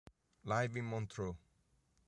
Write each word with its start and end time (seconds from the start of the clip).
Live 0.43 0.77
in 0.79 0.85
Montreux 0.85 1.35